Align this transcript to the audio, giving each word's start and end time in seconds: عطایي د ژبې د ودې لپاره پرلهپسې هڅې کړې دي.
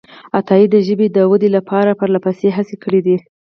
عطایي 0.37 0.65
د 0.71 0.75
ژبې 0.87 1.07
د 1.11 1.17
ودې 1.31 1.49
لپاره 1.57 1.97
پرلهپسې 1.99 2.47
هڅې 2.57 2.75
کړې 2.83 3.01
دي. 3.05 3.17